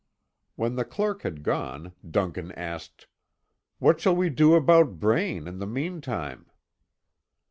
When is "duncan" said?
2.09-2.51